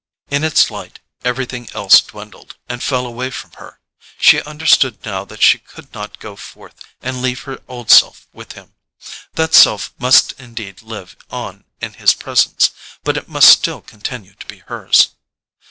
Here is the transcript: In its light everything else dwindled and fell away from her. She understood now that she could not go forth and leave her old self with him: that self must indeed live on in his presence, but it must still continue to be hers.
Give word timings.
In 0.31 0.43
its 0.43 0.71
light 0.71 0.99
everything 1.23 1.69
else 1.75 2.01
dwindled 2.01 2.57
and 2.67 2.81
fell 2.81 3.05
away 3.05 3.29
from 3.29 3.51
her. 3.57 3.79
She 4.19 4.41
understood 4.41 5.05
now 5.05 5.25
that 5.25 5.43
she 5.43 5.59
could 5.59 5.93
not 5.93 6.17
go 6.17 6.35
forth 6.35 6.73
and 7.03 7.21
leave 7.21 7.41
her 7.41 7.61
old 7.67 7.91
self 7.91 8.25
with 8.33 8.53
him: 8.53 8.73
that 9.33 9.53
self 9.53 9.93
must 9.99 10.31
indeed 10.39 10.81
live 10.81 11.15
on 11.29 11.65
in 11.81 11.93
his 11.93 12.15
presence, 12.15 12.71
but 13.03 13.15
it 13.15 13.29
must 13.29 13.49
still 13.49 13.81
continue 13.81 14.33
to 14.33 14.47
be 14.47 14.63
hers. 14.65 15.09